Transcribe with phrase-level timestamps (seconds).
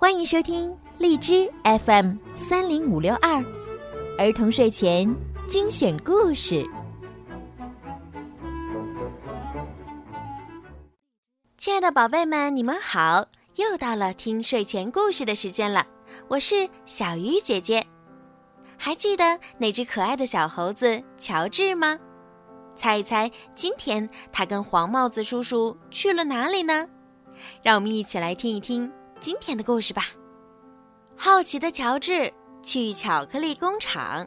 [0.00, 3.44] 欢迎收听荔枝 FM 三零五六二
[4.16, 5.12] 儿童睡前
[5.48, 6.64] 精选故事。
[11.56, 13.26] 亲爱的宝贝们，你们好！
[13.56, 15.84] 又到了听睡前故事的时间了，
[16.28, 17.84] 我是小鱼姐姐。
[18.76, 21.98] 还记得那只可爱的小猴子乔治吗？
[22.76, 26.86] 猜一猜，今天他跟黄帽子叔叔去了哪里呢？
[27.64, 28.88] 让我们一起来听一听。
[29.20, 30.06] 今天的故事吧。
[31.16, 32.32] 好奇的乔治
[32.62, 34.26] 去巧克力工厂。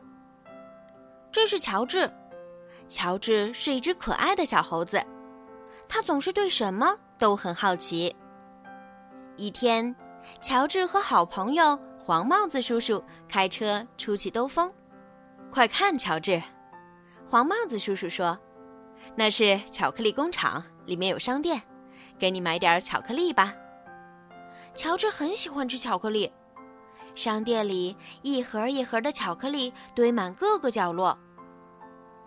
[1.32, 2.12] 这是乔治。
[2.90, 5.02] 乔治是一只可爱的小猴子，
[5.88, 8.14] 他总是对什么都很好奇。
[9.38, 9.96] 一天，
[10.42, 14.70] 乔治和好朋友黄帽子叔叔开车出去兜风。
[15.50, 16.42] 快看，乔治！
[17.30, 18.38] 黄帽子叔叔说
[19.16, 21.62] ：“那是巧克力工厂，里面有商店，
[22.20, 23.54] 给你买点巧克力吧。”
[24.74, 26.32] 乔治很喜欢吃巧克力，
[27.14, 31.18] 商店里一盒一盒的巧克力堆满各个角落。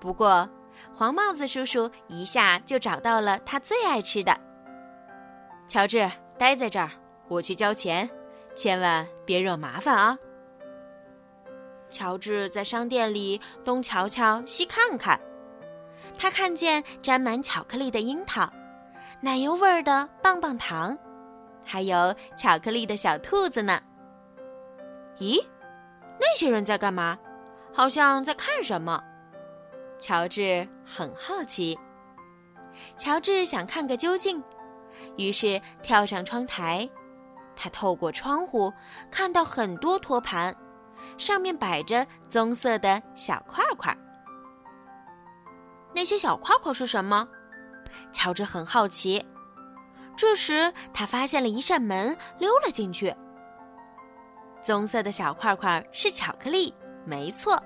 [0.01, 0.49] 不过，
[0.93, 4.39] 黄帽子叔叔一下就找到了他最爱吃的。
[5.67, 6.91] 乔治，待在这儿，
[7.29, 8.09] 我去交钱，
[8.55, 10.19] 千万别惹麻烦啊！
[11.91, 15.19] 乔治在商店里东瞧瞧西看看，
[16.19, 18.53] 他看见沾满巧克力的樱桃，
[19.23, 20.97] 奶油味儿的棒棒糖。
[21.65, 23.81] 还有巧克力的小兔子呢。
[25.19, 25.45] 咦，
[26.21, 27.19] 那些人在干嘛？
[27.73, 29.03] 好像在看什么。
[29.99, 31.79] 乔治很好奇。
[32.99, 34.43] 乔治想看个究竟，
[35.17, 36.89] 于是跳上窗台。
[37.57, 38.73] 他透过窗户
[39.11, 40.55] 看到很多托盘，
[41.17, 43.97] 上面摆着棕色的小块块。
[45.95, 47.29] 那些小块块是什么？
[48.13, 49.25] 乔治很好奇。
[50.17, 53.15] 这时，他发现了一扇门，溜了进去。
[54.63, 56.73] 棕色的小块块是巧克力，
[57.05, 57.63] 没错。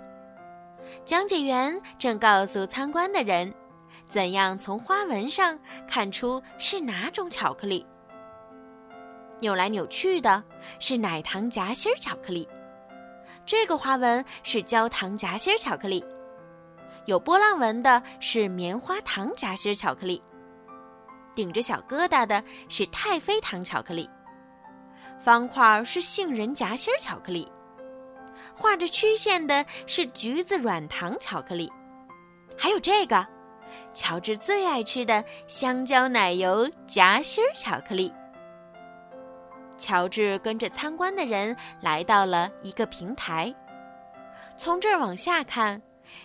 [1.04, 3.52] 讲解员正告诉参观的人，
[4.06, 7.86] 怎样从花纹上看出是哪种巧克力。
[9.40, 10.42] 扭来扭去的
[10.80, 12.48] 是奶糖夹心巧克力，
[13.46, 16.04] 这个花纹是焦糖夹心巧克力。
[17.04, 20.22] 有波浪纹的是棉花糖夹心巧克力。
[21.38, 24.10] 顶着小疙瘩的是太妃糖巧克力，
[25.20, 27.48] 方块是杏仁夹心巧克力，
[28.56, 31.70] 画着曲线的是橘子软糖巧克力，
[32.56, 33.24] 还有这个，
[33.94, 38.12] 乔治最爱吃的香蕉奶油夹心巧克力。
[39.76, 43.54] 乔治跟着参观的人来到了一个平台，
[44.56, 45.80] 从这儿往下看，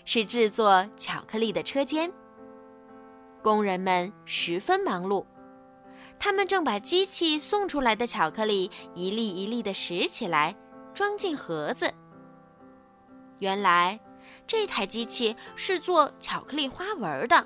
[0.06, 2.12] 是制作巧克力的车间。
[3.44, 5.26] 工人们十分忙碌，
[6.18, 10.56] 他们正把机器送出来的巧克力一粒一粒的拾起来，
[10.94, 11.94] 装进盒子。
[13.40, 14.00] 原来，
[14.48, 17.46] 这台机器是做巧克力花纹的。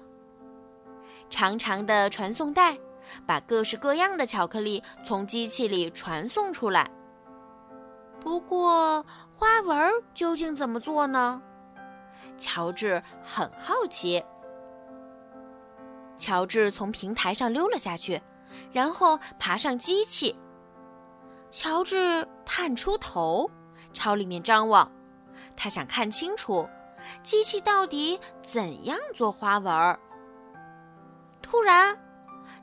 [1.30, 2.78] 长长的传送带
[3.26, 6.90] 把各式各样的巧克力从机器里传送出来。
[8.22, 9.04] 不过，
[9.34, 11.42] 花纹究竟怎么做呢？
[12.38, 14.24] 乔治很好奇。
[16.18, 18.22] 乔治从平台上溜了下去，
[18.72, 20.36] 然后爬上机器。
[21.50, 23.50] 乔治探出头，
[23.94, 24.92] 朝里面张望，
[25.56, 26.68] 他想看清楚
[27.24, 29.98] 机器到底怎样做花纹。
[31.42, 31.98] 突然，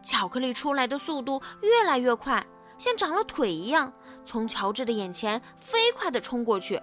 [0.03, 2.45] 巧克力出来的速度越来越快，
[2.77, 3.91] 像长了腿一样，
[4.25, 6.79] 从乔治的眼前飞快地冲过去。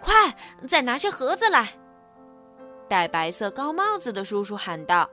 [0.00, 0.36] 快，
[0.68, 1.78] 再拿些盒子来！
[2.88, 5.08] 戴白色高帽子的叔叔喊道。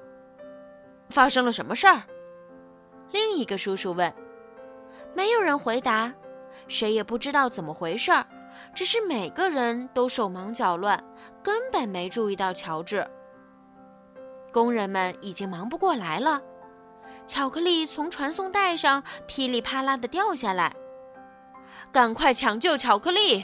[1.17, 2.03] 发生了什么事儿？
[3.09, 4.13] 另一个叔叔问。
[5.15, 6.13] 没有人回答，
[6.67, 8.23] 谁也不知道怎么回事儿，
[8.75, 11.03] 只是每个人都手忙脚乱，
[11.41, 13.03] 根本没注意到乔治。
[14.53, 16.39] 工人们已经忙不过来了，
[17.25, 20.71] 巧克力从传送带上噼里啪啦的掉下来。
[21.91, 23.43] 赶快抢救巧克力！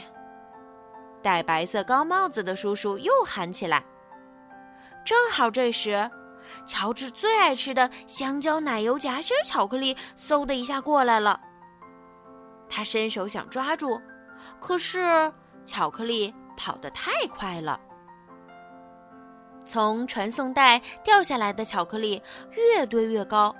[1.20, 3.84] 戴白色高帽子的叔叔又喊起来。
[5.04, 6.08] 正好这时。
[6.66, 11.40] 乔治最爱吃的香蕉奶油夹心巧克力，嗖的一下过来了。
[12.68, 14.00] 他伸手想抓住，
[14.60, 15.32] 可是
[15.64, 17.80] 巧克力跑得太快了。
[19.64, 23.54] 从传送带掉下来的巧克力越堆越高。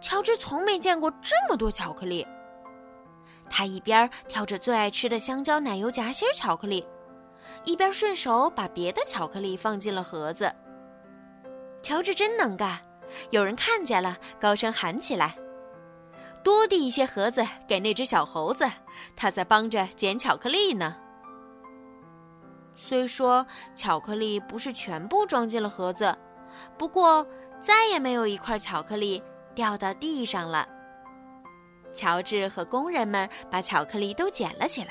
[0.00, 2.26] 乔治从没见过这么多巧克力。
[3.50, 6.86] 他一边挑着最爱吃的香蕉奶油夹心巧克力，
[7.64, 10.54] 一边顺手把别的巧克力放进了盒子。
[11.88, 12.78] 乔治真能干，
[13.30, 15.34] 有人看见了，高声喊起来
[16.44, 18.70] ：“多递一些盒子给那只小猴子，
[19.16, 20.94] 它在帮着捡巧克力呢。
[22.76, 26.14] 虽说巧克力不是全部装进了盒子，
[26.76, 27.26] 不过
[27.58, 29.22] 再也没有一块巧克力
[29.54, 30.68] 掉到地上了。
[31.94, 34.90] 乔治和工人们把巧克力都捡了起来。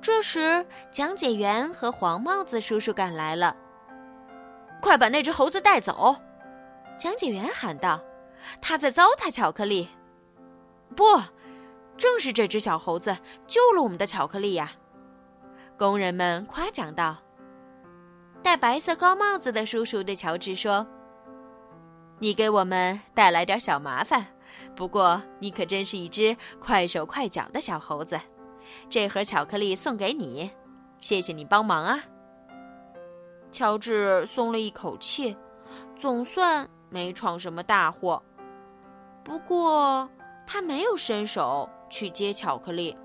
[0.00, 3.56] 这时，讲解员和黄帽子叔叔赶来了。
[4.80, 6.16] 快把那只猴子带走！
[6.98, 8.02] 讲解员喊道
[8.60, 9.88] ：“他在糟蹋巧克力。”
[10.96, 11.04] 不，
[11.96, 13.16] 正是这只小猴子
[13.46, 14.72] 救了我们的巧克力呀！
[15.78, 17.18] 工人们夸奖道。
[18.42, 20.86] 戴白色高帽子的叔叔对乔治说
[22.18, 24.26] ：“你给我们带来点小麻烦，
[24.74, 28.18] 不过你可真是一只快手快脚的小猴子。
[28.88, 30.50] 这盒巧克力送给你，
[31.00, 32.02] 谢谢你帮忙啊！”
[33.52, 35.36] 乔治松了一口气，
[35.96, 38.22] 总算没闯什么大祸。
[39.22, 40.08] 不过，
[40.46, 42.96] 他没有伸手去接巧克力。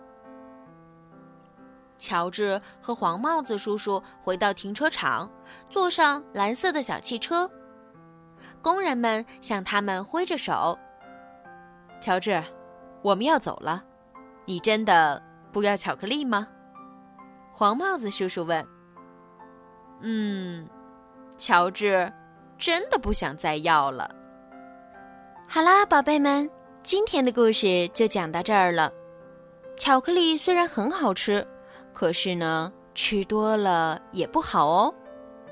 [1.97, 5.31] 乔治和黄帽子叔叔回到停车场，
[5.69, 7.49] 坐上蓝色的小汽车。
[8.61, 10.77] 工人们向他们挥着手。
[12.01, 12.43] 乔治，
[13.01, 13.83] 我们要走了，
[14.45, 15.21] 你真的
[15.51, 16.47] 不要巧克力吗？
[17.53, 18.74] 黄帽子叔叔问。
[20.01, 20.67] 嗯，
[21.37, 22.11] 乔治
[22.57, 24.09] 真的不想再要了。
[25.47, 26.49] 好啦，宝贝们，
[26.83, 28.91] 今天的故事就讲到这儿了。
[29.77, 31.45] 巧克力虽然很好吃，
[31.93, 34.93] 可是呢，吃多了也不好哦。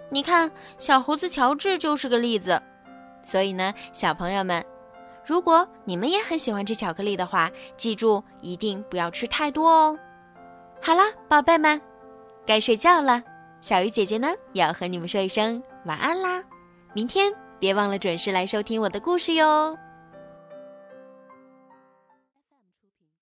[0.10, 2.62] 你看，小猴子乔治就是个例子。
[3.22, 4.64] 所以呢，小朋友们，
[5.26, 9.98] 如果你们也很喜欢吃巧克力的话，记住一定不要吃太多哦。
[10.82, 11.82] 好啦，宝贝们，
[12.46, 13.24] 该睡觉了。
[13.64, 16.44] 小鱼姐姐呢，也要和你们说一声晚安啦！
[16.94, 19.78] 明天别忘了准时来收听我的故事哟。